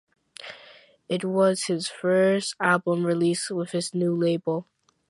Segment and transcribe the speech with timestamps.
[1.07, 4.65] It was his first album released with his new label.